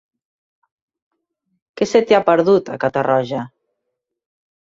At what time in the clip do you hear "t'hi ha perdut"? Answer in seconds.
2.07-2.71